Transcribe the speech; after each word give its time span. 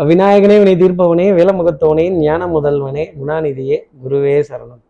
விநாயகனே 0.00 0.56
வினை 0.62 0.74
தீர்ப்பவனே 0.76 1.24
வேலமுகத்தவனே 1.38 2.08
ஞான 2.08 2.46
முதல்வனே 2.46 3.02
குணாநிதியே 3.20 3.78
குருவே 4.04 4.44
சரணம். 4.48 4.80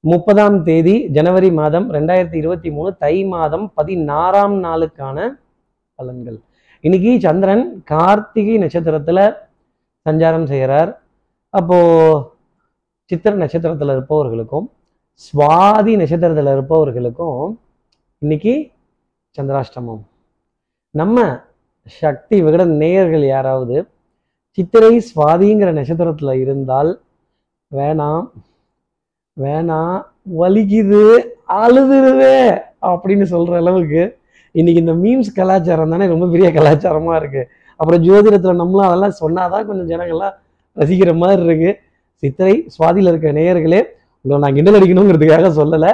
முப்பதாம் 0.00 0.62
தேதி 0.62 1.08
ஜனவரி 1.08 1.52
மாதம் 1.52 1.92
ரெண்டாயிரத்தி 1.92 2.34
இருபத்தி 2.34 2.70
மூணு 2.70 2.96
தை 2.96 3.24
மாதம் 3.24 3.72
பதினாறாம் 3.74 4.62
நாளுக்கான 4.62 5.28
பலன்கள். 5.98 6.40
இன்னைக்கு 6.80 7.20
சந்திரன் 7.20 7.82
கார்த்திகை 7.84 8.58
நட்சத்திரத்துல 8.58 9.34
சஞ்சாரம் 10.08 10.44
செய்கிறார். 10.44 11.02
அப்போ 11.48 11.78
சித்திர 13.04 13.36
நட்சத்திரத்துல 13.36 13.96
இருப்பவர்களுக்கும் 13.96 14.70
சுவாதி 15.14 15.92
நட்சத்திரத்துல 15.96 16.52
இருப்பவர்களுக்கும் 16.52 17.58
இன்னைக்கு 18.18 18.70
சந்திராஷ்டமம். 19.40 20.02
நம்ம 20.90 21.40
சக்தி 21.84 22.42
விகட 22.42 22.64
நேயர்கள் 22.64 23.24
யாராவது 23.24 23.86
சித்திரை 24.58 24.92
சுவாதிங்கிற 25.08 25.70
நட்சத்திரத்தில் 25.78 26.30
இருந்தால் 26.42 26.90
வேணாம். 27.72 28.22
வேணாம் 29.36 29.96
வலிக்குது 30.40 31.02
அழுதுருவே 31.62 32.38
அப்படின்னு 32.90 33.26
சொல்கிற 33.32 33.58
அளவுக்கு 33.62 34.02
இன்னைக்கு 34.54 34.82
இந்த 34.84 34.94
மீம்ஸ் 35.02 35.30
கலாச்சாரம் 35.38 35.92
தானே 35.94 36.06
ரொம்ப 36.14 36.26
பெரிய 36.34 36.48
கலாச்சாரமாக 36.58 37.18
இருக்குது 37.20 37.48
அப்புறம் 37.80 38.02
ஜோதிடத்தில் 38.06 38.60
நம்மளும் 38.62 38.88
அதெல்லாம் 38.88 39.16
சொன்னாதான் 39.22 39.66
கொஞ்சம் 39.68 39.90
ஜனங்கள்லாம் 39.92 40.34
ரசிக்கிற 40.76 41.12
மாதிரி 41.22 41.40
இருக்குது 41.48 41.78
சித்திரை 42.22 42.56
சுவாதியில் 42.76 43.10
இருக்க 43.12 43.38
நேயர்களே 43.40 43.80
உங்களை 44.24 44.38
நான் 44.44 44.56
கிண்டல் 44.58 44.78
அடிக்கணுங்கிறதுக்காக 44.78 45.50
சொல்லலை. 45.60 45.90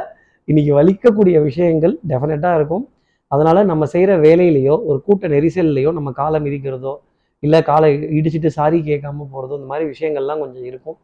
இன்னைக்கு 0.49 0.73
வலிக்கக்கூடிய 0.81 1.37
விஷயங்கள் 1.49 1.95
டெஃபினட்டாக 2.11 2.59
இருக்கும். 2.59 2.85
அதனால் 3.33 3.69
நம்ம 3.71 3.85
செய்கிற 3.95 4.13
வேலையிலையோ 4.27 4.77
ஒரு 4.91 4.99
கூட்ட 5.07 5.29
நெரிசல்லையோ 5.35 5.93
நம்ம 5.99 6.13
காலை 6.21 6.39
மிதிக்கிறதோ 6.47 6.95
இல்லை 7.43 7.61
காலை 7.69 7.89
இடிச்சிட்டு 8.19 8.51
சாரி 8.57 8.79
கேட்காம 8.89 9.27
போகிறதோ 9.33 9.57
இந்த 9.61 9.69
மாதிரி 9.71 9.87
விஷயங்கள்லாம் 9.93 10.43
கொஞ்சம் 10.43 10.67
இருக்கும். 10.71 10.97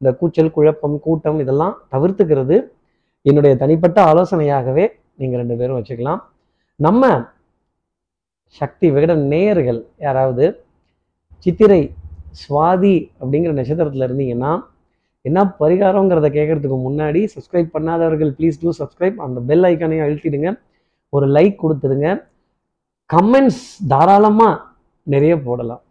இந்த 0.00 0.10
கூச்சல் 0.20 0.54
குழப்பம் 0.56 0.96
கூட்டம் 1.06 1.38
இதெல்லாம் 1.44 1.74
தவிர்த்துக்கிறது 1.94 2.56
என்னுடைய 3.28 3.52
தனிப்பட்ட 3.62 3.98
ஆலோசனையாகவே 4.10 4.84
நீங்கள் 5.20 5.40
ரெண்டு 5.42 5.56
பேரும் 5.60 5.78
வச்சுக்கலாம். 5.78 6.20
நம்ம 6.86 7.10
சக்தி 8.60 8.86
விகட 8.94 9.12
நேயர்கள் 9.32 9.80
யாராவது 10.06 10.44
சித்திரை 11.44 11.82
சுவாதி 12.42 12.96
அப்படிங்கிற 13.20 13.52
நட்சத்திரத்தில் 13.58 14.06
இருந்தீங்கன்னா 14.08 14.52
என்ன 15.28 15.40
பரிகாரங்கிறத 15.60 16.28
கேட்கறதுக்கு 16.36 16.78
முன்னாடி 16.86 17.20
சப்ஸ்கிரைப் 17.34 17.72
பண்ணாதவர்கள் 17.76 18.30
ப்ளீஸ் 18.38 18.60
டூ 18.62 18.72
சப்ஸ்கிரைப் 18.80 19.16
அந்த 19.26 19.38
பெல் 19.48 19.66
ஐக்கானையும் 19.70 20.04
அழுத்திடுங்க. 20.06 20.50
ஒரு 21.12 21.26
லைக் 21.36 21.56
கொடுத்துடுங்க. 21.62 22.08
கமெண்ட்ஸ் 23.10 23.64
தாராளமாக 23.92 24.54
நிறைய 25.14 25.34
போடலாம். 25.48 25.82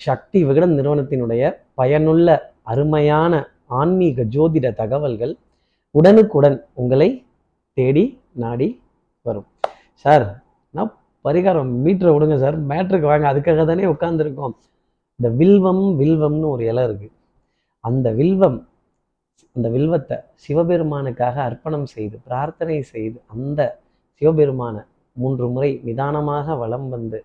சக்தி 0.00 0.38
விகடன் 0.48 0.74
நிறுவனத்தினுடைய 0.78 1.42
பயனுள்ள 1.74 2.28
அருமையான 2.62 3.32
ஆன்மீக 3.80 4.24
ஜோதிட 4.34 4.66
தகவல்கள் 4.80 5.34
உடனுக்குடன் 5.94 6.56
உங்களை 6.74 7.08
தேடி 7.76 8.04
நாடி 8.42 8.68
வரும். 9.26 9.48
சார் 10.04 10.26
நான் 10.74 10.90
பரிகாரம் 11.24 11.70
மீட்டரை 11.84 12.12
விடுங்க 12.14 12.36
சார். 12.44 12.56
மேட்ருக்கு 12.70 13.06
வாங்க. 13.10 13.26
அதுக்காக 13.32 13.64
தானே 13.70 13.86
உட்காந்துருக்கோம் 13.94 14.54
இந்த 15.20 15.28
வில்வம் 15.40 15.84
வில்வம்னு 16.00 16.46
ஒரு 16.54 16.62
இலை 16.70 16.82
இருக்குது 16.88 17.14
அந்த 17.84 18.08
வில்வம் 18.20 18.58
அந்த 19.56 19.68
வில்வத்தை 19.74 20.16
சிவபெருமானுக்காக 20.44 21.36
அர்ப்பணம் 21.48 21.86
செய்து 21.94 22.16
பிரார்த்தனை 22.26 22.78
செய்து 22.92 23.18
அந்த 23.34 23.60
சிவபெருமானை 24.22 24.82
மூன்று 25.16 25.46
முறை 25.54 25.70
நிதானமாக 25.84 26.56
வலம் 26.56 26.88
வந்து 26.88 27.18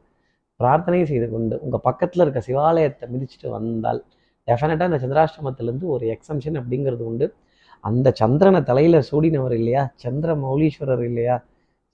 பிரார்த்தனை 0.59 0.99
செய்து 1.11 1.27
கொண்டு 1.33 1.55
உங்கள் 1.65 1.83
பக்கத்தில் 1.87 2.23
இருக்க 2.25 2.41
சிவாலயத்தை 2.47 3.05
மிதிச்சுட்டு 3.13 3.47
வந்தால் 3.55 3.99
டெஃபினட்டாக 4.47 4.89
இந்த 4.91 4.99
சந்திராஷ்டமத்திலேருந்து 5.03 5.87
ஒரு 5.95 6.05
எக்ஸம்ஷன் 6.15 6.57
அப்படிங்கிறது 6.61 7.03
உண்டு. 7.09 7.27
அந்த 7.83 8.07
சந்திரனை 8.21 8.61
தலையில் 8.69 8.99
சூடினவர் 9.09 9.55
இல்லையா? 9.59 9.83
சந்திர 10.03 10.29
மௌலீஸ்வரர் 10.43 11.03
இல்லையா? 11.09 11.35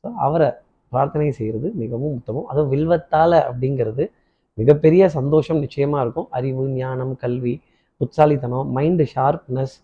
ஸோ 0.03 0.09
அவரை 0.25 0.49
பிரார்த்தனை 0.91 1.29
செய்கிறது 1.39 1.67
மிகவும் 1.81 2.13
உத்தமம். 2.19 2.47
அதுவும் 2.51 2.71
வில்வத்தால் 2.73 3.37
அப்படிங்கிறது 3.49 4.03
மிகப்பெரிய 4.57 5.03
சந்தோஷம் 5.17 5.61
நிச்சயமாக 5.65 6.03
இருக்கும். 6.05 6.27
அறிவு 6.37 6.63
ஞானம் 6.79 7.13
கல்வி 7.23 7.53
புத்தாலித்தனம் 8.01 8.69
மைண்டு 8.77 9.05
ஷார்ப்னஸ் 9.13 9.75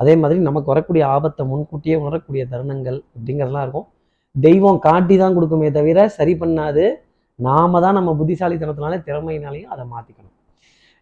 அதே 0.00 0.14
மாதிரி 0.20 0.38
நமக்கு 0.48 0.68
வரக்கூடிய 0.72 1.02
ஆபத்தை 1.16 1.42
முன்கூட்டியே 1.50 1.96
உணரக்கூடிய 2.02 2.42
தருணங்கள் 2.52 2.98
அப்படிங்கிறதுலாம் 3.14 3.64
இருக்கும். 3.66 3.86
தெய்வம் 4.34 4.78
காட்டி 4.86 5.14
தான் 5.22 5.36
கொடுக்குமே 5.36 5.68
தவிர 5.76 5.98
சரி 6.18 6.34
பண்ணாது. 6.42 6.84
நாம 7.38 7.80
தான் 7.84 7.96
நம்ம 7.98 8.10
புத்திசாலித்தனத்தினாலே 8.20 8.98
திறமையினாலையும் 9.08 9.72
அதை 9.74 9.84
மாற்றிக்கணும் 9.92 10.34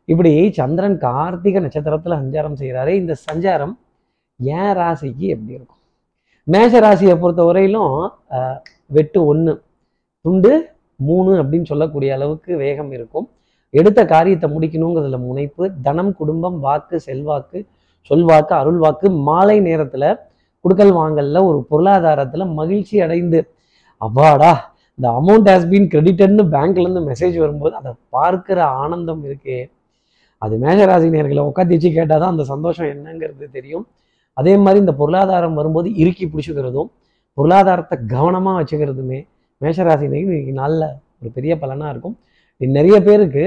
இப்படி 0.08 0.32
சந்திரன் 0.58 0.96
கார்த்திகை 1.04 1.60
நட்சத்திரத்தில் 1.64 2.20
சஞ்சாரம் 2.22 2.58
செய்கிறாரு 2.60 2.92
இந்த 3.00 3.12
சஞ்சாரம் 3.26 3.74
ஏன் 4.40 4.72
ராசிக்கு 4.78 5.26
எப்படி 5.34 5.56
இருக்கும்? 5.56 5.80
மேஷ 6.46 6.80
ராசியை 6.84 7.14
பொறுத்த 7.22 7.42
வரையிலும் 7.48 7.94
வெட்டு 8.96 9.20
ஒன்று 9.30 9.52
துண்டு 10.24 10.52
மூணு 11.00 11.30
அப்படின்னு 11.42 11.70
சொல்லக்கூடிய 11.70 12.10
அளவுக்கு 12.16 12.50
வேகம் 12.64 12.90
இருக்கும். 12.96 13.26
எடுத்த 13.74 14.00
காரியத்தை 14.12 14.48
முடிக்கணுங்கிறதுல 14.54 15.18
முனைப்பு 15.28 15.64
தனம் 15.86 16.12
குடும்பம் 16.20 16.58
வாக்கு 16.66 16.96
செல்வாக்கு 17.06 17.58
சொல்வாக்கு 18.10 18.52
அருள் 18.60 18.80
வாக்கு 18.84 19.08
மாலை 19.28 19.56
நேரத்தில் 19.68 20.08
குடுக்கல் 20.64 20.94
வாங்கல்ல 21.00 21.40
ஒரு 21.48 21.58
பொருளாதாரத்தில் 21.70 22.52
மகிழ்ச்சி 22.58 22.96
அடைந்து 23.06 23.40
அவ்வாடா 24.00 24.52
இந்த 24.98 25.08
அமௌண்ட் 25.20 25.48
ஹேஸ் 25.50 25.68
பீன் 25.70 25.88
கிரெடிட்டட்னு 25.92 26.44
பேங்க்லேருந்து 26.54 27.02
மெசேஜ் 27.10 27.36
வரும்போது 27.44 27.74
அதை 27.80 27.92
பார்க்குற 28.16 28.58
ஆனந்தம் 28.82 29.22
இருக்கே. 29.28 29.58
அது 30.42 30.54
மேஷராசி 30.64 31.06
உட்காந்து 31.50 31.74
வச்சு 31.76 31.90
கேட்டால் 31.98 32.22
தான் 32.22 32.32
அந்த 32.34 32.44
சந்தோஷம் 32.52 32.88
என்னங்கிறது 32.94 33.46
தெரியும். 33.58 33.84
அதே 34.36 34.52
மாதிரி 34.64 34.78
இந்த 34.84 34.94
பொருளாதாரம் 35.00 35.58
வரும்போது 35.60 35.88
இறுக்கி 36.02 36.24
பிடிச்சிக்கிறதும் 36.26 36.90
பொருளாதாரத்தை 37.38 37.96
கவனமாக 38.14 38.56
வச்சுக்கிறதுமே 38.60 39.18
மேஷராசினிக்கு 39.62 40.28
இன்னைக்கு 40.30 40.54
நல்ல 40.64 40.82
ஒரு 41.20 41.30
பெரிய 41.36 41.52
பலனாக 41.62 41.92
இருக்கும். 41.94 42.16
நிறைய 42.60 42.96
பேருக்கு 43.06 43.44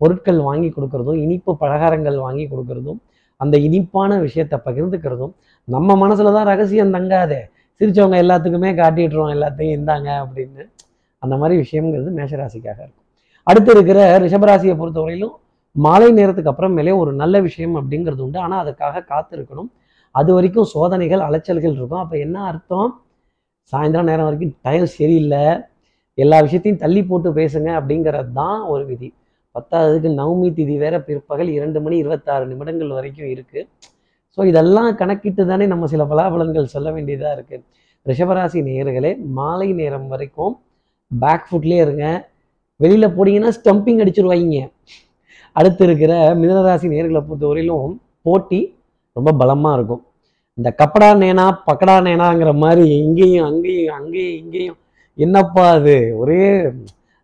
பொருட்கள் 0.00 0.40
வாங்கி 0.48 0.68
கொடுக்கறதும் 0.74 1.18
இனிப்பு 1.24 1.52
பலகாரங்கள் 1.62 2.18
வாங்கி 2.26 2.44
கொடுக்கறதும் 2.52 3.00
அந்த 3.40 3.56
இனிப்பான 3.66 4.18
விஷயத்தை 4.26 4.56
பகிர்ந்துக்கிறதும் 4.66 5.32
நம்ம 5.68 5.96
மனசில் 6.02 6.36
தான் 6.36 6.48
ரகசியம் 6.52 6.94
தங்காதே. 6.96 7.40
சிரிச்சவங்க 7.80 8.16
எல்லாத்துக்குமே 8.24 8.70
காட்டிட்டுருவோம் 8.80 9.34
எல்லாத்தையும் 9.36 9.76
இந்தாங்க 9.78 10.08
அப்படின்னு. 10.24 10.62
அந்த 11.22 11.34
மாதிரி 11.40 11.54
விஷயங்கிறது 11.62 12.10
மேஷராசிக்காக 12.18 12.78
இருக்கும். 12.84 13.06
அடுத்து 13.46 13.70
இருக்கிற 13.76 14.00
ரிஷபராசியை 14.24 14.74
பொறுத்தவரையிலும் 14.80 15.34
மாலை 15.76 16.08
நேரத்துக்கு 16.18 16.52
அப்புறமேலே 16.52 16.94
ஒரு 17.02 17.10
நல்ல 17.22 17.36
விஷயம் 17.48 17.74
அப்படிங்கிறது 17.80 18.22
உண்டு. 18.26 18.38
ஆனால் 18.44 18.60
அதுக்காக 18.64 19.04
காத்திருக்கணும். 19.12 19.70
அது 20.14 20.30
வரைக்கும் 20.36 20.68
சோதனைகள் 20.74 21.22
அலைச்சல்கள் 21.28 21.76
இருக்கும். 21.78 22.02
அப்போ 22.04 22.16
என்ன 22.26 22.36
அர்த்தம்? 22.50 22.90
சாயந்தரம் 23.72 24.08
நேரம் 24.10 24.28
வரைக்கும் 24.28 24.54
டைம் 24.66 24.86
சரியில்லை. 24.96 25.44
எல்லா 26.18 26.38
விஷயத்தையும் 26.46 26.82
தள்ளி 26.84 27.02
போட்டு 27.10 27.28
பேசுங்க 27.40 27.68
அப்படிங்கிறது 27.80 28.30
தான் 28.40 28.60
ஒரு 28.72 28.84
விதி. 28.90 29.08
பத்தாவதுக்கு 29.54 30.10
நவமி 30.20 30.48
திதி 30.56 30.74
வேற 30.82 30.96
பிற்பகல் 31.06 31.50
இரண்டு 31.56 31.78
மணி 31.84 31.96
இருபத்தாறு 32.02 32.44
நிமிடங்கள் 32.50 32.96
வரைக்கும் 32.98 33.30
இருக்குது 33.34 33.62
ஸோ 34.38 34.40
இதெல்லாம் 34.50 34.90
கணக்கிட்டு 35.00 35.42
தானே 35.50 35.64
நம்ம 35.72 35.86
சில 35.92 36.02
பலாபலன்கள் 36.10 36.72
சொல்ல 36.74 36.88
வேண்டியதாக 36.96 37.36
இருக்குது 37.36 37.64
ரிஷபராசி 38.06 38.60
நேயர்களே 38.68 39.10
மாலை 39.38 39.68
நேரம் 39.80 40.06
வரைக்கும் 40.12 40.54
பேக் 41.10 41.46
ஃபுட்லேயே 41.48 41.82
இருங்க 41.86 42.06
வெளியில் 42.80 43.14
போனீங்கன்னா 43.16 43.50
ஸ்டம்பிங் 43.58 44.02
அடிச்சிருவாங்க 44.02 44.60
அடுத்து 45.56 45.84
இருக்கிற 45.84 46.12
மிதனராசி 46.40 46.86
நேர்களை 46.92 47.20
பொறுத்தவரையிலும் 47.28 47.94
போட்டி 48.22 48.60
ரொம்ப 49.16 49.30
பலமாக 49.32 49.76
இருக்கும். 49.76 50.02
இந்த 50.58 50.74
கப்படா 50.80 51.08
நேனா 51.22 51.46
பக்கடா 51.68 51.94
நேனாங்கிற 52.06 52.50
மாதிரி 52.58 52.84
இங்கேயும் 52.98 53.46
அங்கேயும் 53.46 53.94
அங்கேயும் 53.94 54.36
இங்கேயும். 54.42 54.78
என்னப்பா 55.18 55.64
அது? 55.70 56.14
ஒரே 56.16 56.72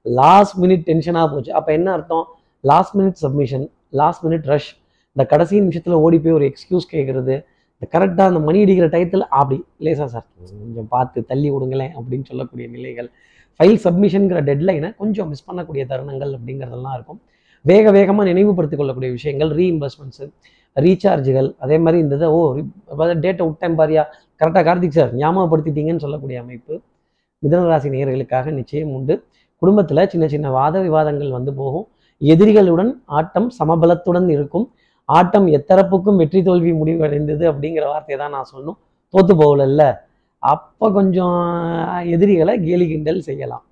லாஸ்ட் 0.06 0.56
மினிட் 0.62 0.84
டென்ஷனாக 0.90 1.26
போச்சு. 1.32 1.52
அப்போ 1.52 1.72
என்ன 1.72 1.92
அர்த்தம்? 1.92 2.26
Last 2.64 2.96
minute 2.98 3.18
submission 3.24 3.66
last 4.00 4.24
minute 4.26 4.48
rush 4.52 4.70
இந்த 5.16 5.24
கடைசி 5.32 5.60
நிமிஷத்தில் 5.60 5.94
ஓடி 5.94 6.18
போய் 6.18 6.32
ஒரு 6.32 6.46
எக்ஸ்கியூஸ் 6.50 6.86
கேட்குறது 6.94 7.34
இந்த 7.74 7.86
கரெக்டாக 7.94 8.30
அந்த 8.30 8.40
மணி 8.40 8.58
அடிக்கிற 8.64 8.86
டயத்தில் 8.94 9.24
அப்படி 9.28 9.58
லேசா 9.86 10.04
சார் 10.04 10.26
கொஞ்சம் 10.62 10.88
பார்த்து 10.88 11.24
தள்ளி 11.24 11.50
விடுங்களேன் 11.50 11.94
அப்படின்னு 11.98 12.28
சொல்லக்கூடிய 12.30 12.68
நிலைகள். 12.68 13.08
ஃபைல் 13.60 13.80
சப்மிஷனுங்கிற 13.84 14.40
டெட்லைனை 14.48 14.88
கொஞ்சம் 15.02 15.28
மிஸ் 15.32 15.46
பண்ணக்கூடிய 15.48 15.82
தருணங்கள் 15.92 16.32
அப்படிங்கிறதெல்லாம் 16.36 16.96
இருக்கும். 16.98 17.20
வேக 17.64 17.90
வேகமாக 17.96 18.28
நினைவுபடுத்திக் 18.30 18.80
கொள்ளக்கூடிய 18.80 19.10
விஷயங்கள் 19.16 19.50
ரீஇம்பர்ஸ்மெண்ட்ஸு 19.60 20.26
ரீசார்ஜுகள் 20.76 21.48
அதே 21.64 21.76
மாதிரி 21.84 21.98
இந்த 22.04 22.14
இதை 22.18 22.28
ஓ 22.36 22.40
டேட்டை 23.24 23.44
விட்டேன் 23.48 23.76
பாரியா? 23.78 24.02
கரெக்டாக 24.40 24.62
கார்த்திக் 24.68 24.96
சார் 24.98 25.12
ஞாபகப்படுத்திட்டீங்கன்னு 25.22 26.04
சொல்லக்கூடிய 26.04 26.38
அமைப்பு 26.44 26.74
மிதனராசி 27.42 27.88
நேயர்களுக்காக 27.94 28.52
நிச்சயம் 28.58 28.92
உண்டு. 28.96 29.14
குடும்பத்தில் 29.62 30.08
சின்ன 30.12 30.24
சின்ன 30.34 30.46
வாத 30.58 30.76
விவாதங்கள் 30.86 31.30
வந்து 31.36 31.52
போகும். 31.60 31.86
எதிரிகளுடன் 32.20 32.90
ஆட்டம் 33.18 33.48
சமபலத்துடன் 33.58 34.28
இருக்கும். 34.36 34.66
ஆட்டம் 35.04 35.46
எத்தரப்புக்கும் 35.56 36.18
வெற்றி 36.22 36.40
தோல்வி 36.42 36.72
முடிவடைந்தது 36.80 37.44
அப்படிங்கிற 37.50 37.84
வார்த்தையை 37.92 38.18
தான் 38.22 38.34
நான் 38.36 38.50
சொல்லணும். 38.52 38.78
தோத்து 39.14 39.34
போகலல்ல. 39.42 39.82
அப்போ 40.42 40.86
கொஞ்சம் 40.98 41.38
எதிரிகளை 42.14 42.54
கேலி 42.66 42.86
கிண்டல் 42.92 43.20
செய்யலாம். 43.28 43.64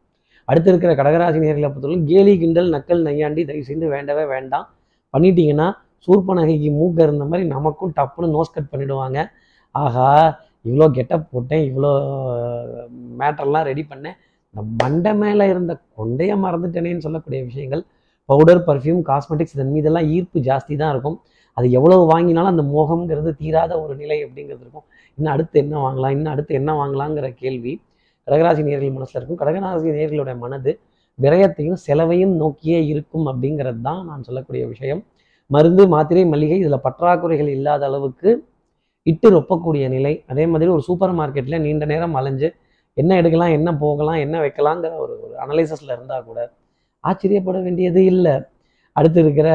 அடுத்து 0.48 0.70
இருக்கிற 0.70 0.92
கடகராசி 1.00 1.38
நேர்களை 1.44 1.68
பொறுத்தவரைக்கும் 1.68 2.08
கேலி 2.12 2.32
கிண்டல் 2.42 2.70
நக்கல் 2.74 3.04
நையாண்டி 3.08 3.42
தயவு 3.50 3.68
செய்து 3.68 3.86
வேண்டவே 3.94 4.24
வேண்டாம். 4.34 4.66
பண்ணிட்டீங்கன்னா 5.14 5.68
சூர்பனகைக்கு 6.06 6.70
மூக்க 6.78 7.06
இருந்த 7.06 7.24
மாதிரி 7.30 7.44
நமக்கும் 7.54 7.94
டப்புன்னு 7.98 8.34
நோஸ் 8.36 8.54
கட் 8.56 8.72
பண்ணிடுவாங்க. 8.72 9.18
ஆகா 9.74 10.08
இவ்வளோ 10.68 10.86
கெட்டப் 10.96 11.28
போட்டேன் 11.30 11.64
இவ்வளோ 11.70 11.90
மேட்டர்லாம் 13.20 13.66
ரெடி 13.70 13.84
பண்ணேன். 13.92 14.16
இந்த 14.54 14.62
மண்டை 14.82 15.12
மேலே 15.22 15.44
இருந்த 15.52 15.72
கொண்டையை 15.98 16.34
மறந்துட்டேனேன்னு 16.44 17.04
சொல்லக்கூடிய 17.06 17.40
விஷயங்கள் 17.50 17.82
பவுடர் 18.30 18.60
பர்ஃப்யூம் 18.68 19.00
காஸ்மெட்டிக்ஸ் 19.10 19.54
இதன் 19.56 19.72
மீதெல்லாம் 19.76 20.06
ஈர்ப்பு 20.16 20.38
ஜாஸ்தி 20.48 20.74
தான் 20.82 20.92
இருக்கும். 20.94 21.16
அது 21.56 21.66
எவ்வளவு 21.78 22.04
வாங்கினாலும் 22.12 22.52
அந்த 22.52 22.64
மோகம்ங்கிறது 22.74 23.30
தீராத 23.40 23.72
ஒரு 23.82 23.94
நிலை 24.02 24.18
அப்படிங்கிறது 24.26 24.62
இருக்கும். 24.64 24.86
இன்னும் 25.18 25.32
அடுத்து 25.34 25.56
என்ன 25.64 25.74
வாங்கலாம் 25.84 26.14
இன்னும் 26.16 26.32
அடுத்து 26.34 26.52
என்ன 26.60 26.70
வாங்கலாங்கிற 26.80 27.28
கேள்வி 27.42 27.74
கடகராசி 28.28 28.62
நேர்கள் 28.68 28.96
மனசில் 28.96 29.18
இருக்கும். 29.20 29.40
கடகராசி 29.42 29.88
நேர்களுடைய 29.98 30.36
மனது 30.44 30.72
விரயத்தையும் 31.18 31.78
செலவையும் 31.86 32.32
நோக்கியே 32.42 32.78
இருக்கும் 32.92 33.26
அப்படிங்கிறது 33.30 33.80
தான் 33.88 34.00
நான் 34.10 34.24
சொல்லக்கூடிய 34.28 34.62
விஷயம். 34.72 35.02
மருந்து 35.50 35.84
மாத்திரை 35.94 36.22
மளிகை 36.32 36.56
இதில் 36.62 36.84
பற்றாக்குறைகள் 36.86 37.50
இல்லாத 37.56 37.82
அளவுக்கு 37.90 38.30
இட்டு 39.06 39.28
ரொப்பக்கூடிய 39.36 39.84
நிலை. 39.94 40.12
அதே 40.32 40.44
மாதிரி 40.52 40.70
ஒரு 40.76 40.82
சூப்பர் 40.88 41.14
மார்க்கெட்டில் 41.18 41.62
நீண்ட 41.66 41.84
நேரம் 41.92 42.16
அலைஞ்சு 42.20 42.48
என்ன 42.96 43.12
எடுக்கலாம் 43.20 43.54
என்ன 43.58 43.68
போகலாம் 43.84 44.20
என்ன 44.24 44.36
வைக்கலாங்கிற 44.44 44.92
ஒரு 45.04 45.14
ஒரு 45.24 45.34
அனலைசஸில் 45.44 45.94
இருந்தால் 45.96 46.26
கூட 46.28 46.40
ஆச்சரியப்பட 47.08 47.58
வேண்டியது 47.66 48.00
இல்லை. 48.12 48.34
அடுத்து 48.96 49.18
இருக்கிற 49.24 49.48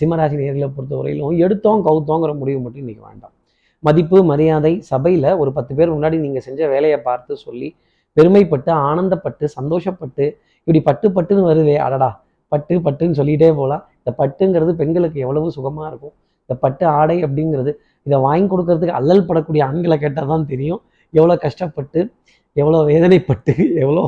சிம்மராசி 0.00 0.36
நேர்களை 0.40 0.68
பொறுத்தவரையிலும் 0.76 1.36
எடுத்தோம் 1.44 1.82
கவுத்தோங்கிற 1.86 2.32
முடிவு 2.40 2.60
மட்டும் 2.64 2.82
இன்றைக்கி 2.84 3.02
வேண்டாம். 3.08 3.34
மதிப்பு 3.84 4.18
மரியாதை 4.30 4.72
சபையில் 4.90 5.30
ஒரு 5.42 5.50
பத்து 5.56 5.72
பேர் 5.78 5.92
முன்னாடி 5.94 6.16
நீங்கள் 6.24 6.44
செஞ்ச 6.46 6.60
வேலையை 6.72 6.98
பார்த்து 7.08 7.32
சொல்லி 7.44 7.68
பெருமைப்பட்டு 8.16 8.70
ஆனந்தப்பட்டு 8.88 9.44
சந்தோஷப்பட்டு 9.58 10.24
இப்படி 10.66 10.80
பட்டு 10.88 11.06
பட்டுன்னு 11.16 11.44
வருதே 11.50 11.76
அடடா 11.86 12.10
பட்டு 12.52 12.74
பட்டுன்னு 12.86 13.18
சொல்லிகிட்டே 13.20 13.50
போகலாம் 13.58 13.82
இந்த 14.00 14.10
பட்டுங்கிறது 14.20 14.72
பெண்களுக்கு 14.80 15.18
எவ்வளவு 15.24 15.54
சுகமாக 15.56 15.90
இருக்கும்? 15.90 16.14
இந்த 16.44 16.54
பட்டு 16.64 16.84
ஆடை 16.98 17.16
அப்படிங்கிறது 17.26 17.72
இதை 18.06 18.18
வாங்கி 18.26 18.46
கொடுக்கறதுக்கு 18.52 18.98
அல்லல் 19.00 19.26
படக்கூடிய 19.28 19.62
ஆண்களை 19.68 19.96
கேட்டால் 20.04 20.32
தான் 20.32 20.46
தெரியும். 20.52 20.80
எவ்வளோ 21.14 21.34
கஷ்டப்பட்டு 21.44 22.00
எவ்வளோ 22.56 22.78
வேதனைப்பட்டு 22.90 23.54
எவ்வளோ 23.82 24.04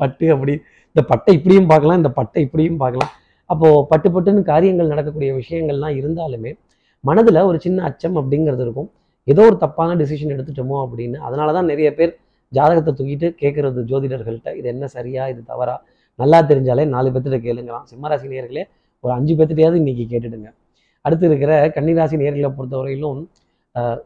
பட்டு 0.00 0.26
அப்படி 0.34 0.54
இந்த 0.96 1.02
பட்டை 1.08 1.30
இப்படியும் 1.38 1.66
பார்க்கலாம் 1.70 1.98
இந்த 2.00 2.10
பட்டை 2.18 2.42
இப்படியும் 2.44 2.78
பார்க்கலாம். 2.82 3.10
அப்போது 3.52 3.80
பட்டு 3.90 4.08
பட்டுன்னு 4.12 4.42
காரியங்கள் 4.52 4.88
நடக்கக்கூடிய 4.92 5.30
விஷயங்கள்லாம் 5.40 5.96
இருந்தாலுமே 6.00 6.50
மனதில் 7.08 7.38
ஒரு 7.48 7.58
சின்ன 7.64 7.82
அச்சம் 7.88 8.16
அப்படிங்கிறது 8.20 8.62
இருக்கும். 8.66 8.88
ஏதோ 9.32 9.42
ஒரு 9.48 9.56
தப்பான 9.64 9.96
டிசிஷன் 10.00 10.32
எடுத்துட்டோமோ 10.34 10.76
அப்படின்னு. 10.84 11.18
அதனால 11.26 11.52
தான் 11.56 11.68
நிறைய 11.72 11.88
பேர் 11.98 12.12
ஜாதகத்தை 12.52 12.92
தூக்கிட்டு 12.98 13.28
கேட்குறது 13.42 13.84
ஜோதிடர்கள்ட்ட 13.90 14.56
இது 14.58 14.66
என்ன 14.74 14.88
சரியா 14.96 15.22
இது 15.32 15.40
தவறா? 15.52 15.76
நல்லா 16.22 16.38
தெரிஞ்சாலே 16.50 16.84
நாலு 16.94 17.08
பேர்த்திட்ட 17.14 17.40
கேளுங்களாம். 17.46 17.86
சிம்மராசி 17.92 18.26
நேர்களே 18.34 18.64
ஒரு 19.04 19.12
அஞ்சு 19.18 19.32
பேர்த்திட்டையாவது 19.38 19.80
இன்னைக்கு 19.82 20.06
கேட்டுடுங்க. 20.12 20.50
அடுத்து 21.04 21.26
இருக்கிற 21.30 21.52
கன்னிராசி 21.76 22.16
நேர்களை 22.24 22.50
பொறுத்தவரையிலும் 22.58 23.20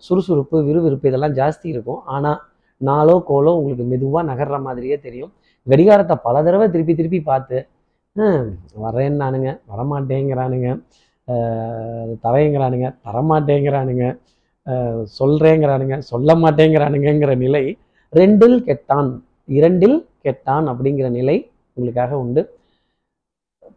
சுறுசுறுப்பு 0.06 0.56
விறுவிறுப்பு 0.68 1.08
இதெல்லாம் 1.12 1.36
ஜாஸ்தி 1.40 1.68
இருக்கும். 1.74 2.00
ஆனால் 2.14 2.38
நாளோ 2.80 3.14
கோலோ 3.30 3.52
உங்களுக்கு 3.60 3.86
மெதுவாக 3.92 4.24
நகர்ற 4.32 4.58
மாதிரியே 4.66 4.96
தெரியும். 5.06 5.32
கடிகாரத்தை 5.66 6.16
பல 6.26 6.36
தடவை 6.46 6.66
திருப்பி 6.74 6.94
திருப்பி 7.00 7.20
பார்த்து 7.30 7.58
வரேன்னு 8.16 8.82
வரேன்னானுங்க 8.84 9.50
வரமாட்டேங்கிறானுங்க. 9.72 10.68
தரேங்கிறானுங்க 12.24 12.88
தரமாட்டேங்கிறானுங்க. 13.06 14.04
சொல்கிறேங்கிறானுங்க 15.18 15.96
சொல்ல 16.10 16.34
மாட்டேங்கிறானுங்கங்கிற 16.44 17.34
நிலை 17.44 17.64
ரெண்டில் 18.12 18.56
கெட்டான் 18.68 19.10
இரண்டில் 19.58 19.98
கெட்டான் 20.26 20.66
அப்படிங்கிற 20.72 21.06
நிலை 21.18 21.36
உங்களுக்காக 21.76 22.18
உண்டு. 22.24 22.42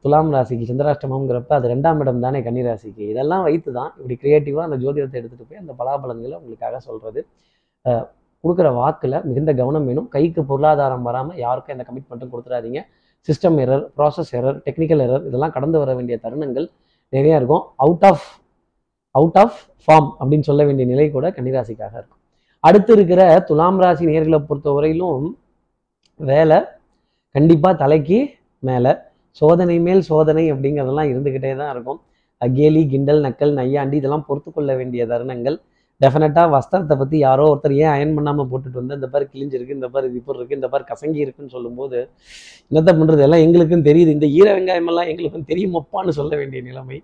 துலாம் 0.04 0.32
ராசிக்கு 0.36 0.66
சந்திராஷ்டமங்கிறப்ப 0.70 1.54
அது 1.58 1.68
ரெண்டாம் 1.74 2.00
இடம் 2.04 2.24
தானே 2.26 2.40
கன்னிராசிக்கு. 2.48 3.04
இதெல்லாம் 3.14 3.44
வைத்து 3.48 3.70
தான் 3.78 3.92
இப்படி 3.98 4.16
கிரியேட்டிவாக 4.24 4.68
அந்த 4.68 4.78
ஜோதிடத்தை 4.84 5.18
எடுத்துகிட்டு 5.20 5.50
போய் 5.50 5.62
அந்த 5.64 5.74
பலாபலன்களை 5.82 6.36
உங்களுக்காக 6.42 6.80
சொல்கிறது 6.88 7.22
கொடுக்குற 8.44 8.70
வாக்கில் 8.80 9.18
மிகுந்த 9.30 9.52
கவனம் 9.60 9.86
வேணும். 9.90 10.08
கைக்கு 10.16 10.42
பொருளாதாரம் 10.52 11.06
வராமல் 11.10 11.40
யாருக்கும் 11.44 11.74
எந்த 11.76 11.86
கமிட்மெண்ட்டும் 11.90 12.32
கொடுத்துடாதீங்க 12.34 12.82
system 13.28 13.58
error 13.64 13.84
process 13.98 14.32
error 14.38 14.58
technical 14.66 15.04
error 15.06 15.26
இதெல்லாம் 15.30 15.54
கடந்து 15.58 15.78
வர 15.82 15.92
வேண்டிய 15.98 16.16
தருணங்கள் 16.24 16.68
நிறையா 17.14 17.36
இருக்கும். 17.42 17.64
Out 17.84 18.06
of 18.10 18.26
out 19.20 19.40
of 19.44 19.58
form 19.84 20.10
அப்படின்னு 20.20 20.48
சொல்ல 20.50 20.62
வேண்டிய 20.68 20.86
நிலை 20.92 21.06
கூட 21.16 21.28
கன்னிராசிக்காக 21.38 21.94
இருக்கும். 22.00 22.20
அடுத்து 22.68 22.92
இருக்கிற 22.98 23.22
துலாம் 23.50 23.80
ராசி 23.84 24.04
நேர்களை 24.12 24.40
பொறுத்தவரையிலும் 24.50 25.26
வேலை 26.20 26.58
கண்டிப்பாக 27.36 27.76
தலைக்கு 27.84 28.20
மேலே. 28.70 28.92
சோதனை 29.42 29.76
மேல் 29.86 30.02
சோதனை 30.10 30.44
அப்படிங்கிறதெல்லாம் 30.54 31.10
இருந்துக்கிட்டே 31.12 31.52
தான் 31.62 31.72
இருக்கும். 31.76 32.00
அகேலி 32.46 32.82
கிண்டல் 32.92 33.22
நக்கல் 33.26 33.54
நையாண்டி 33.60 33.96
இதெல்லாம் 34.02 34.26
பொறுத்து 34.28 34.50
கொள்ள 34.52 34.72
வேண்டிய 34.80 35.06
தருணங்கள். 35.12 35.58
டெஃபினட்டாக 36.04 36.48
வஸ்திரத்தை 36.56 36.96
பற்றி 37.02 37.18
யாரோ 37.26 37.44
ஒருத்தர் 37.52 37.76
ஏன் 37.82 37.92
அயன் 37.96 38.14
பண்ணாமல் 38.18 38.48
போட்டுட்டு 38.52 38.80
வந்து 38.82 38.96
இந்த 39.00 39.08
பாரு 39.14 39.26
கிழிஞ்சிருக்கு 39.34 39.76
இந்த 39.78 39.88
பாரு 39.94 40.06
இது 40.10 40.18
இப்படி 40.22 40.38
இருக்குது 40.40 40.60
இந்த 40.60 40.70
பாரு 40.74 40.84
கசங்கி 40.92 41.20
இருக்குன்னு 41.26 41.54
சொல்லும்போது 41.56 41.98
என்னத்தை 42.70 42.94
பண்ணுறது 43.00 43.24
எல்லாம் 43.28 43.44
எங்களுக்கும் 43.46 43.86
தெரியுது. 43.90 44.12
இந்த 44.18 44.28
ஈர 44.38 44.48
வெங்காயமெல்லாம் 44.56 45.10
எங்களுக்கும் 45.12 45.46
தெரியுமப்பான்னு 45.52 46.16
சொல்ல 46.20 46.34
வேண்டிய 46.42 46.62
நிலைமை. 46.70 46.98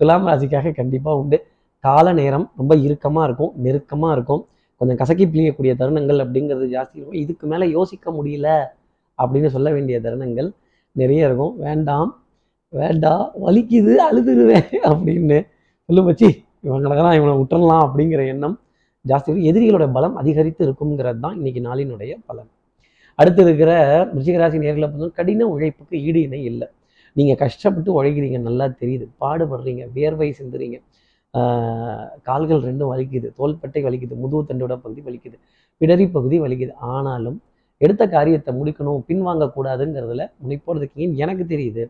துலாம் 0.00 0.28
ராசிக்காக 0.30 0.72
கண்டிப்பாக 0.80 1.20
உண்டு. 1.22 1.38
கால 1.84 2.06
நேரம் 2.20 2.46
ரொம்ப 2.60 2.72
இறுக்கமாக 2.86 3.26
இருக்கும் 3.28 3.52
நெருக்கமாக 3.64 4.14
இருக்கும். 4.16 4.42
கொஞ்சம் 4.80 4.98
கசக்கி 5.02 5.24
பிழியக்கூடிய 5.34 5.72
தருணங்கள் 5.80 6.20
அப்படிங்கிறது 6.24 6.66
ஜாஸ்தி 6.76 6.96
இருக்கும். 6.98 7.20
இதுக்கு 7.24 7.46
மேலே 7.52 7.66
யோசிக்க 7.76 8.10
முடியல 8.18 8.48
அப்படின்னு 9.18 9.48
சொல்ல 9.56 9.68
வேண்டிய 9.76 9.98
தருணங்கள் 10.06 10.50
நிறைய 10.96 11.28
இருக்கும். 11.28 11.54
வேண்டாம் 11.66 12.10
வேண்டாம் 12.72 13.24
வலிக்குது 13.44 13.92
அழுதுருவேன் 14.06 14.68
அப்படின்னு 14.88 15.38
சொல்லு 15.88 16.02
பச்சி 16.08 16.28
இவங்களெல்லாம் 16.66 17.16
இவனை 17.18 17.34
விட்டுறலாம் 17.40 17.84
அப்படிங்கிற 17.86 18.22
எண்ணம் 18.32 18.56
ஜாஸ்தி 19.04 19.34
எதிரிகளோட 19.50 19.84
பலம் 19.96 20.16
அதிகரித்து 20.20 20.62
இருக்குங்கிறது 20.66 21.20
தான் 21.24 21.36
இன்னைக்கு 21.38 21.60
நாளினுடைய 21.68 22.12
பலன். 22.28 22.48
அடுத்து 23.20 23.40
இருக்கிற 23.46 23.70
ரிஷிகராசி 24.16 24.58
நேர்களை 24.64 24.86
பார்த்தோம் 24.90 25.14
கடின 25.18 25.46
உழைப்புக்கு 25.54 25.96
ஈடு 26.08 26.20
இணை 26.26 26.40
இல்லை. 26.50 26.66
நீங்கள் 27.16 27.38
கஷ்டப்பட்டு 27.42 27.90
உழைக்கிறீங்க 27.98 28.38
நல்லா 28.48 28.66
தெரியுது. 28.80 29.06
பாடுபடுறீங்க 29.22 29.84
வியர்வை 29.94 30.28
சிந்துறீங்க. 30.40 30.76
கால்கள் 32.28 32.62
ரெண்டும் 32.68 32.90
வலிக்குது 32.92 33.28
தோள்பட்டை 33.38 33.80
வலிக்குது 33.86 34.14
முதுகு 34.22 34.42
தண்டோட 34.50 34.74
பகுதி 34.84 35.00
வலிக்குது 35.08 35.36
பிடரி 35.80 36.06
பகுதி 36.16 36.36
வலிக்குது. 36.44 36.72
ஆனாலும் 36.94 37.38
எடுத்த 37.80 38.02
காரியத்தை 38.14 38.52
முடிக்கணும் 38.60 39.02
பின்வாங்கக்கூடாதுங்கிறதுல 39.08 40.22
முனைப்போடு 40.42 40.80
இருக்கீங்கன்னு 40.80 41.20
எனக்கு 41.24 41.44
தெரியுது. 41.52 41.82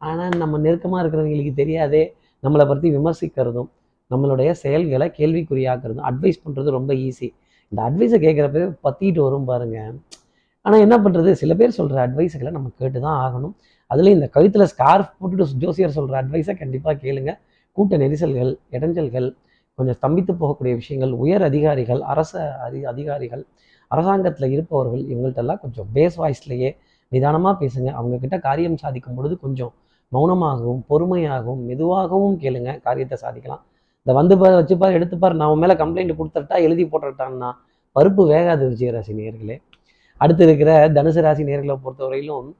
ஆனால் 0.00 0.36
நம்ம 0.42 0.58
நெருக்கமாக 0.66 1.00
இருக்கிறவங்களுக்கு 1.02 1.54
தெரியாதே 1.62 2.02
நம்மளை 2.42 2.64
பற்றி 2.70 2.88
விமர்சிக்கிறதும் 2.96 3.68
நம்மளுடைய 4.12 4.50
செயல்களை 4.62 5.06
கேள்விக்குறியாக்குறது 5.18 6.00
அட்வைஸ் 6.10 6.42
பண்ணுறது 6.44 6.70
ரொம்ப 6.78 6.92
ஈஸி 7.06 7.28
இந்த 7.72 7.80
அட்வைஸை 7.88 8.18
கேட்குறப்ப 8.26 8.66
பற்றிட்டு 8.86 9.20
வரும் 9.26 9.46
பாருங்க. 9.50 9.78
ஆனால் 10.66 10.82
என்ன 10.86 10.96
பண்ணுறது 11.04 11.30
சில 11.40 11.52
பேர் 11.60 11.76
சொல்கிற 11.78 11.98
அட்வைஸுகளை 12.06 12.50
நம்ம 12.56 12.68
கேட்டு 12.80 12.98
தான் 13.06 13.18
ஆகணும். 13.24 13.54
அதுலேயும் 13.90 14.18
இந்த 14.18 14.28
கழுத்தில் 14.36 14.70
ஸ்கார்ஃப் 14.72 15.10
போட்டுட்டு 15.20 15.58
ஜோசியர் 15.64 15.96
சொல்கிற 15.98 16.14
அட்வைஸை 16.22 16.54
கண்டிப்பாக 16.62 16.94
கேளுங்க. 17.04 17.32
கூட்ட 17.76 17.96
நெரிசல்கள் 18.02 18.52
இடைஞ்சல்கள் 18.76 19.28
கொஞ்சம் 19.78 19.96
ஸ்தம்பித்து 19.98 20.32
போகக்கூடிய 20.40 20.74
விஷயங்கள் 20.80 21.12
உயர் 21.24 21.44
அதிகாரிகள் 21.50 22.00
அரச 22.12 22.32
அதி 22.66 22.80
அதிகாரிகள் 22.92 23.42
அரசாங்கத்தில் 23.90 24.52
இருப்பவர்கள் 24.54 25.02
இவங்கள்ட்டெல்லாம் 25.12 25.60
கொஞ்சம் 25.64 25.88
பேஸ் 25.96 26.16
வாய்ஸ்லேயே 26.20 26.70
நிதானமாக 27.12 27.54
பேசுங்க. 27.62 27.88
அவங்கக்கிட்ட 27.98 28.36
காரியம் 28.48 28.78
சாதிக்கும் 28.82 29.16
பொழுது 29.18 29.34
கொஞ்சம் 29.44 29.72
மௌனமாகவும் 30.12 30.82
பொறுமையாகவும் 30.90 31.62
மெதுவாகவும் 31.68 32.36
கேளுங்க. 32.42 32.70
காரியத்தை 32.86 33.16
சாதிக்கலாம். 33.24 33.62
இந்த 34.06 34.14
வந்து 34.18 34.34
பார் 34.40 34.56
வச்சுப்பார் 34.58 34.96
எடுத்துப்பார் 34.96 35.36
நான் 35.40 35.50
உன் 35.52 35.60
மேலே 35.62 35.74
கம்ப்ளைண்ட் 35.82 36.12
கொடுத்துட்டா 36.16 36.56
எழுதி 36.64 36.84
போட்டுட்டான்னா 36.92 37.50
பருப்பு 37.96 38.22
வேகாது 38.30 38.64
விஜயராசி 38.72 39.12
நேர்களே 39.20 39.56
அடுத்து 40.20 40.42
இருக்கிற 40.46 40.70
தனுசு 40.96 41.20
ராசி 41.26 41.42
நேர்களை 41.48 41.74
பொறுத்தவரையிலும் 41.84 42.50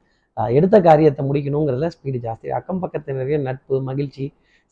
எடுத்த 0.59 0.77
காரியத்தை 0.87 1.23
முடிக்கணுங்கிறதுல 1.27 1.89
ஸ்பீடு 1.95 2.19
ஜாஸ்தி. 2.27 2.47
அக்கம் 2.59 2.81
பக்கத்தில் 2.85 3.19
நிறைய 3.21 3.37
நட்பு 3.49 3.75
மகிழ்ச்சி 3.89 4.25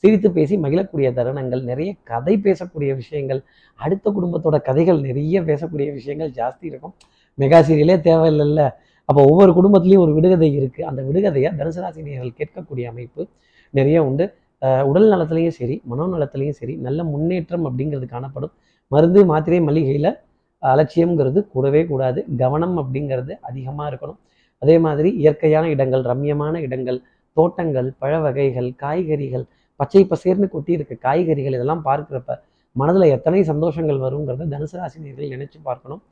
சிரித்து 0.05 0.29
பேசி 0.37 0.55
மகிழக்கூடிய 0.65 1.09
தருணங்கள் 1.19 1.63
நிறைய 1.71 1.91
கதை 2.11 2.35
பேசக்கூடிய 2.47 2.91
விஷயங்கள் 3.03 3.41
அடுத்த 3.79 4.13
குடும்பத்தோட 4.17 4.57
கதைகள் 4.69 5.01
நிறைய 5.09 5.43
பேசக்கூடிய 5.49 5.89
விஷயங்கள் 5.99 6.31
ஜாஸ்தி 6.41 6.65
இருக்கும். 6.71 6.95
மெகா 7.39 7.61
சீரியலே 7.69 7.97
தேவையில்லைல்ல. 8.09 8.63
அப்போ 9.09 9.21
ஒவ்வொரு 9.31 9.53
குடும்பத்துலேயும் 9.59 10.05
ஒரு 10.07 10.15
விடுகதை 10.19 10.49
இருக்குது 10.61 10.89
அந்த 10.91 11.01
விடுகதையை 11.09 11.51
தனுசு 11.61 11.83
ராசி 11.85 12.03
கேட்கக்கூடிய 12.41 12.87
அமைப்பு 12.93 13.23
நிறைய 13.75 13.99
உண்டு. 14.09 14.25
உடல் 14.91 15.09
நலத்துலேயும் 15.13 15.57
சரி 15.61 15.77
மனோநலத்துலேயும் 15.93 16.59
சரி 16.61 16.75
நல்ல 16.87 17.01
முன்னேற்றம் 17.13 17.65
அப்படிங்கிறது 17.69 18.07
காணப்படும். 18.15 18.53
மருந்து 18.95 19.21
மாத்திரை 19.31 19.59
மளிகையில் 19.69 20.11
அலட்சியம்ங்கிறது 20.63 21.41
கூடவே 21.55 21.81
கூடாது. 21.91 22.21
கவனம் 22.43 22.77
அப்படிங்கிறது 22.83 23.33
அதிகமாக 23.49 23.87
இருக்கணும். 23.91 24.19
அதே 24.63 24.77
மாதிரி 24.85 25.09
இயற்கையான 25.23 25.67
இடங்கள் 25.75 26.05
ரம்யமான 26.11 26.55
இடங்கள் 26.67 26.99
தோட்டங்கள் 27.37 27.89
பழ 28.03 28.13
வகைகள் 28.25 28.69
காய்கறிகள் 28.83 29.45
பச்சை 29.81 30.03
பசேர்னு 30.11 30.49
கொட்டி 30.55 30.73
இருக்க 30.77 30.95
காய்கறிகள் 31.07 31.57
இதெல்லாம் 31.59 31.85
பார்க்குறப்ப 31.89 32.33
மனதில் 32.77 33.13
எத்தனை 33.15 33.41
சந்தோஷங்கள் 33.51 33.99
வருங்கிறத 34.05 34.47
தனுசு 34.53 34.77
ராசினியர்கள் 34.81 35.33
நினைச்சு 35.35 35.59
பார்க்கணும். 35.69 36.03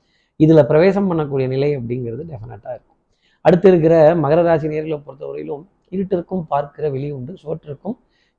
இதில் 0.41 0.69
பிரவேசம் 0.71 1.09
பண்ணக்கூடிய 1.11 1.47
நிலை 1.55 1.71
அப்படிங்கிறது 1.79 2.23
டெஃபினட்டாக 2.31 2.75
இருக்கும். 2.77 2.99
அடுத்து 3.45 3.69
இருக்கிற 3.73 3.95
மகர 4.25 4.41
ராசினியர்களை 4.49 4.99
பொறுத்தவரையிலும் 5.07 5.65
இருட்டிற்கும் 5.95 6.45
பார்க்கிற 6.53 6.85
வெளி 6.95 7.09
உண்டு 7.19 7.33
சோற்றிற்கும் 7.45 7.97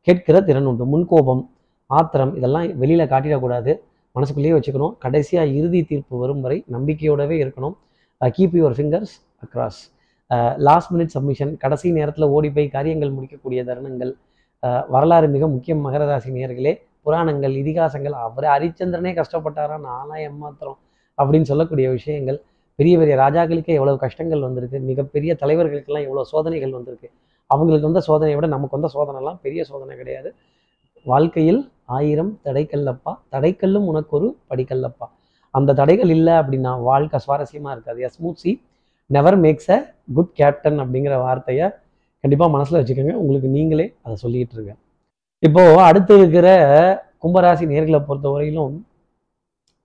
கேட்கிற 0.08 0.41
திறன் 0.41 0.65
உண்டு. 0.65 0.86
முன்கோபம் 0.93 1.43
ஆத்திரம் 1.89 2.36
இதெல்லாம் 2.36 2.77
வெளியில் 2.77 3.12
காட்டிடக்கூடாது. 3.13 3.72
மனசுக்குள்ளேயே 4.15 4.55
வச்சுக்கணும். 4.58 4.93
கடைசியாக 4.98 5.55
இறுதி 5.60 5.84
தீர்ப்பு 5.84 6.15
வரும் 6.20 6.41
வரை 6.41 6.58
நம்பிக்கையோடவே 6.72 7.38
இருக்கணும். 7.43 7.75
Keep 8.38 8.55
your 8.60 8.75
fingers 8.77 9.15
across 9.46 9.81
last 10.58 10.91
minute 10.93 11.13
submission 11.15 11.58
கடைசி 11.58 11.91
நேரத்தில் 11.91 12.25
ஓடி 12.25 12.51
போய் 12.51 12.67
காரியங்கள் 12.67 13.12
முடிக்கக்கூடிய 13.12 13.63
தருணங்கள். 13.63 14.13
Uh, 14.63 14.81
வரலாறு 14.89 15.27
மிக 15.27 15.48
முக்கியம் 15.48 15.79
மகர 15.86 16.05
ராசி 16.08 16.31
நேர்களே 16.31 16.74
புராணங்கள் 17.01 17.53
இதிகாசங்கள். 17.62 18.15
அவர் 18.25 18.46
ஹரிச்சந்திரனே 18.53 19.12
கஷ்டப்பட்டாரா? 19.20 19.77
நானாக 19.79 20.20
ஏமாத்திரம் 20.27 20.77
அப்படின்னு 21.17 21.41
சொல்லக்கூடிய 21.41 21.89
விஷயங்கள். 21.89 22.38
பெரிய 22.75 22.98
பெரிய 22.98 23.15
ராஜாக்களுக்கே 23.15 23.74
எவ்வளவு 23.79 23.98
கஷ்டங்கள் 23.98 24.39
வந்திருக்கு. 24.39 24.79
மிகப்பெரிய 24.79 25.31
தலைவர்களுக்கெல்லாம் 25.41 26.05
எவ்வளோ 26.08 26.24
சோதனைகள் 26.24 26.72
வந்திருக்கு. 26.72 27.10
அவங்களுக்கு 27.53 27.89
வந்த 27.89 28.01
சோதனையை 28.08 28.36
விட 28.38 28.48
நமக்கு 28.55 28.77
வந்த 28.79 28.89
சோதனைலாம் 28.96 29.39
பெரிய 29.46 29.62
சோதனை 29.70 29.93
கிடையாது. 30.01 30.29
வாழ்க்கையில் 31.05 31.62
ஆயிரம் 31.98 32.31
தடைக்கல்லப்பா. 32.46 33.12
தடைக்கல்லும் 33.34 33.88
உனக்கு 33.91 34.13
ஒரு 34.17 34.27
படிக்கல்லப்பா. 34.50 35.08
அந்த 35.53 35.74
தடைகள் 35.79 36.12
இல்லை 36.15 36.34
அப்படின்னா 36.41 36.72
வாழ்க்கை 36.89 37.20
சுவாரஸ்யமாக 37.25 37.74
இருக்காது. 37.75 38.00
Smooth sea 38.08 38.51
never 39.10 39.38
makes 39.46 39.72
a 39.75 39.77
good 40.17 40.34
captain 40.39 40.79
அப்படிங்கிற 40.84 41.15
வார்த்தையை 41.25 41.65
கண்டிப்பாக 42.24 42.51
மனசில் 42.55 42.79
வச்சுக்கோங்க. 42.79 43.15
உங்களுக்கு 43.22 43.50
நீங்களே 43.58 43.88
அதை 44.05 44.15
சொல்லிக்கிட்டு 44.24 44.55
இருங்க. 44.58 44.74
இப்போ 45.43 45.63
அடுத்து 45.89 46.13
இருக்கிற 46.20 46.48
கும்பராசி 47.24 47.65
நேர்களை 47.74 48.00
பொறுத்தவரையிலும் 48.10 48.75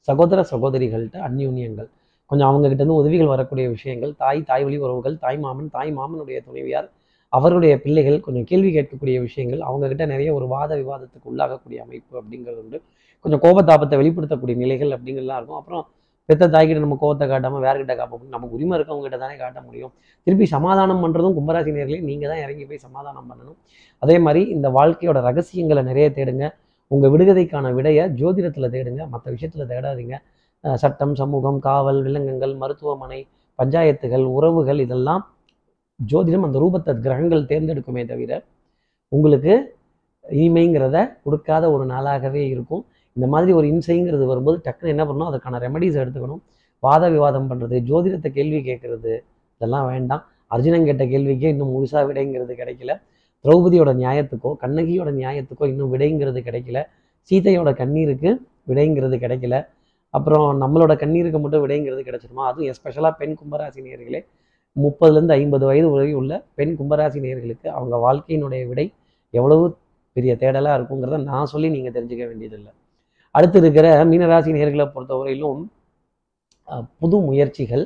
சகோதர 0.09 0.41
சகோதரிகள்கிட்ட 0.51 1.19
அந்யூன்யங்கள். 1.29 1.89
கொஞ்சம் 2.31 2.49
அவங்ககிட்ட 2.51 2.83
இருந்து 2.83 3.01
உதவிகள் 3.03 3.33
வரக்கூடிய 3.35 3.67
விஷயங்கள். 3.77 4.13
தாய் 4.23 4.41
தாய் 4.51 4.65
வழி 4.67 4.79
உறவுகள் 4.87 5.17
தாய் 5.25 5.39
மாமன் 5.45 5.71
தாய் 5.77 5.91
மாமனுடைய 5.99 6.39
துணைவியார் 6.47 6.89
அவருடைய 7.33 7.75
பிள்ளைகள் 7.85 8.18
கொஞ்சம் 8.26 8.47
கேள்வி 8.50 8.71
கேட்கக்கூடிய 8.76 9.16
விஷயங்கள் 9.26 9.62
அவங்க 9.68 9.85
கிட்ட 9.92 10.04
நிறைய 10.12 10.30
ஒரு 10.38 10.47
வாத 10.54 10.71
விவாதத்துக்கு 10.80 11.30
உள்ளாகக்கூடிய 11.33 11.78
அமைப்பு 11.85 12.14
அப்படிங்கிறது 12.21 12.61
உண்டு. 12.64 12.78
கொஞ்சம் 13.25 13.42
கோபத்தாபத்தை 13.45 13.97
வெளிப்படுத்தக்கூடிய 14.00 14.56
நிலைகள் 14.62 14.92
அப்படிங்கிறதுலாம் 14.97 15.40
இருக்கும். 15.40 15.61
அப்புறம் 15.61 15.85
பெத்த 16.28 16.45
தாய்கிட்ட 16.52 16.80
நம்ம 16.85 16.97
கோபத்தை 17.02 17.26
காட்டாமல் 17.33 17.62
வேறுகிட்ட 17.64 17.95
காப்போம். 17.99 18.23
நமக்கு 18.35 18.54
உரிமை 18.56 18.75
இருக்கவங்ககிட்ட 18.78 19.18
தானே 19.25 19.35
காட்ட 19.42 19.59
முடியும். 19.66 19.92
திருப்பி 20.26 20.47
சமாதானம் 20.54 21.02
பண்ணுறதும் 21.04 21.35
கும்பராசி 21.38 21.73
நேர்களே 21.76 22.00
நீங்கள் 22.09 22.30
தான் 22.33 22.42
இறங்கி 22.45 22.64
போய் 22.71 22.85
சமாதானம் 22.87 23.28
பண்ணணும். 23.30 23.59
அதே 24.02 24.16
மாதிரி 24.25 24.42
இந்த 24.54 24.68
வாழ்க்கையோட 24.78 25.18
ரகசியங்களை 25.28 25.83
நிறைய 25.90 26.06
தேடுங்க. 26.16 26.47
உங்கள் 26.90 27.12
விடுகதைக்கான 27.12 27.73
விடையை 27.78 28.02
ஜோதிடத்தில் 28.21 28.73
தேடுங்க. 28.75 29.02
மற்ற 29.12 29.26
விஷயத்தில் 29.35 29.71
தேடாதீங்க. 29.73 30.16
சட்டம் 30.83 31.14
சமூகம் 31.21 31.59
காவல் 31.68 32.00
விலங்குகள் 32.06 32.54
மருத்துவமனை 32.62 33.21
பஞ்சாயத்துகள் 33.59 34.25
உறவுகள் 34.37 34.80
இதெல்லாம் 34.85 35.23
ஜோதிடம் 36.00 36.47
அந்த 36.47 36.59
ரூபத்தை 36.65 36.93
கிரகங்கள் 37.05 37.49
தேர்ந்தெடுக்குமே 37.50 38.03
தவிர 38.12 38.33
உங்களுக்கு 39.12 39.55
இனிமைங்கிறத 40.25 40.97
கொடுக்காத 41.25 41.65
ஒரு 41.71 41.85
நாளாகவே 41.93 42.43
இருக்கும். 42.53 42.83
இந்த 43.17 43.26
மாதிரி 43.33 43.53
ஒரு 43.53 43.67
இன்சைங்கிறது 43.73 44.25
வரும்போது 44.31 44.59
டக்குன்னு 44.67 44.93
என்ன 44.95 45.05
பண்ணணும்? 45.05 45.29
அதுக்கான 45.31 45.61
ரெமடிஸ் 45.65 45.99
எடுத்துக்கணும். 46.03 46.43
வாத 46.83 47.05
விவாதம் 47.09 47.49
பண்ணுறது 47.50 47.76
ஜோதிடத்தை 47.91 48.31
கேள்வி 48.38 48.61
கேட்குறது 48.69 49.12
இதெல்லாம் 49.57 49.87
வேண்டாம். 49.93 50.23
அர்ஜுனன் 50.55 50.87
கேட்ட 50.88 51.05
கேள்விக்கே 51.05 51.49
இன்னும் 51.55 51.73
முழுசா 51.75 52.00
விடைங்கிறது 52.09 52.55
கிடைக்கல. 52.62 52.93
திரௌபதியோட 53.45 53.91
நியாயத்துக்கோ 54.03 54.50
கண்ணகியோட 54.62 55.11
நியாயத்துக்கோ 55.21 55.65
இன்னும் 55.73 55.93
விடைங்கிறது 55.95 56.41
கிடைக்கல. 56.49 56.79
சீதையோட 57.31 57.71
கண்ணீருக்கு 57.81 58.31
விடைங்கிறது 58.71 59.17
கிடைக்கல. 59.25 59.57
அப்புறம் 60.15 60.47
நம்மளோட 60.62 60.93
கண்ணீருக்கு 61.03 61.38
மட்டும் 61.45 61.62
விடைங்கிறது 61.65 62.03
கிடைச்சிருமா? 62.09 62.45
அதுவும் 62.50 62.69
எஸ்பெஷலாக 62.73 63.15
பெண் 63.21 63.37
கும்பராசினியர்களே 63.41 64.21
முப்பதுலேருந்து 64.76 65.37
ஐம்பது 65.40 65.64
வயது 65.68 65.88
உலகி 65.95 66.14
உள்ள 66.21 66.33
பெண் 66.59 66.75
கும்பராசி 66.78 67.18
நேர்களுக்கு 67.26 67.68
அவங்க 67.76 67.97
வாழ்க்கையினுடைய 68.06 68.62
விடை 68.71 68.87
எவ்வளவு 69.35 69.64
பெரிய 70.16 70.33
தேடலாக 70.42 70.76
இருக்குங்கிறத 70.78 71.18
நான் 71.30 71.50
சொல்லி 71.52 71.68
நீங்கள் 71.75 71.95
தெரிஞ்சுக்க 71.97 72.25
வேண்டியதில்லை. 72.30 72.73
அடுத்து 73.35 73.59
இருக்கிற 73.62 73.87
மீனராசி 74.11 74.50
நேர்களை 74.59 74.87
பொறுத்தவரையிலும் 74.95 75.62
புது 77.00 77.16
முயற்சிகள் 77.28 77.85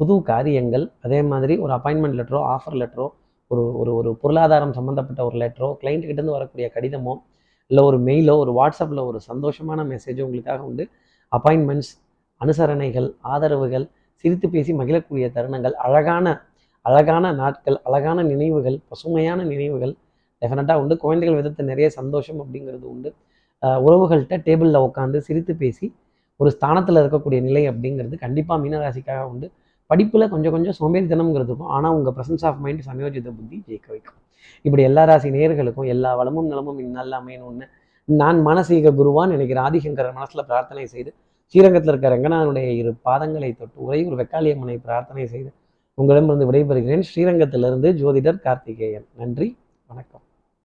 புது 0.00 0.14
காரியங்கள் 0.30 0.84
அதே 1.06 1.20
மாதிரி 1.30 1.54
ஒரு 1.64 1.72
அப்பாயின்மெண்ட் 1.76 2.18
லெட்டரோ 2.20 2.40
ஆஃபர் 2.54 2.78
லெட்டரோ 2.82 3.06
ஒரு 3.50 3.62
ஒரு 3.80 3.90
ஒரு 3.98 4.10
பொருளாதாரம் 4.22 4.74
சம்மந்தப்பட்ட 4.78 5.20
ஒரு 5.28 5.36
லெட்டரோ 5.42 5.68
கிளைண்ட்டுக்கிட்டேருந்து 5.80 6.36
வரக்கூடிய 6.36 6.66
கடிதமோ 6.74 7.14
இல்லை 7.70 7.82
ஒரு 7.90 7.98
மெயிலோ 8.08 8.34
ஒரு 8.42 8.52
வாட்ஸ்அப்பில் 8.58 9.02
ஒரு 9.10 9.18
சந்தோஷமான 9.30 9.80
மெசேஜோ 9.92 10.24
உங்களுக்காக 10.26 10.62
உண்டு. 10.70 10.84
அப்பாயின்மெண்ட்ஸ் 11.32 11.92
அனுசரணைகள் 12.40 13.08
ஆதரவுகள் 13.32 13.86
சிரித்து 14.22 14.46
பேசி 14.54 14.72
மகிழக்கூடிய 14.80 15.26
தருணங்கள் 15.36 15.74
அழகான 15.86 16.26
அழகான 16.88 17.30
நாட்கள் 17.40 17.76
அழகான 17.88 18.18
நினைவுகள் 18.32 18.76
பசுமையான 18.90 19.40
நினைவுகள் 19.52 19.94
டெஃபினட்டாக 20.42 20.82
உண்டு. 20.82 20.94
குழந்தைகள் 21.04 21.38
விதத்தில் 21.38 21.68
நிறைய 21.70 21.88
சந்தோஷம் 21.96 22.40
அப்படிங்கிறது 22.42 22.86
உண்டு. 22.92 23.10
உறவுகள்கிட்ட 23.86 24.36
டேபிளில் 24.46 24.84
உட்காந்து 24.88 25.18
சிரித்து 25.28 25.54
பேசி 25.62 25.86
ஒரு 26.40 26.50
ஸ்தானத்தில் 26.56 27.00
இருக்கக்கூடிய 27.02 27.38
நிலை 27.46 27.62
அப்படிங்கிறது 27.70 28.16
கண்டிப்பாக 28.24 28.58
மீனராசிக்காக 28.64 29.22
உண்டு. 29.32 29.46
படிப்பில் 29.90 30.30
கொஞ்சம் 30.32 30.54
கொஞ்சம் 30.54 30.76
சோம்பேறித்தனம்ங்கிறது 30.78 31.50
இருக்கும். 31.50 31.72
ஆனால் 31.76 31.94
உங்கள் 31.98 32.14
ப்ரெசன்ஸ் 32.16 32.44
ஆஃப் 32.48 32.60
மைண்ட் 32.64 32.82
சமயோஜித 32.88 33.28
புத்தி 33.38 33.56
ஜெயிக்க 33.68 33.88
வைக்கும். 33.94 34.18
இப்படி 34.64 34.82
எல்லா 34.88 35.02
ராசி 35.10 35.28
நேயர்களுக்கும் 35.36 35.88
எல்லா 35.94 36.10
வளமும் 36.20 36.48
நலமும் 36.52 36.80
இந்நல்ல 36.84 37.20
அமையணும்னு 37.20 37.66
நான் 38.08 38.38
மனசீக 38.48 38.92
குருவான் 38.98 39.32
நினைக்கிற 39.34 39.58
ஆதிசங்கரர் 39.68 40.16
மனசில் 40.18 40.46
பிரார்த்தனை 40.50 40.84
செய்து 40.94 41.10
ஸ்ரீரங்கத்தில் 41.50 41.90
இருக்க 41.92 42.08
ரங்கநாதனுடைய 42.08 42.68
இரு 42.80 42.90
பாதங்களை 43.04 43.56
தொட்டு 43.56 43.84
ஒரே 43.84 44.04
ஒரு 44.04 44.16
வெக்காளியம்மனை 44.22 44.76
பிரார்த்தனை 44.82 45.26
செய்து 45.26 45.50
உங்களிடமிருந்து 45.94 46.48
விடைபெறுகிறேன். 46.50 47.04
ஸ்ரீரங்கத்திலிருந்து 47.10 47.88
ஜோதிடர் 48.02 48.40
கார்த்திகேயன். 48.40 49.06
நன்றி 49.16 49.56
வணக்கம். 49.86 50.20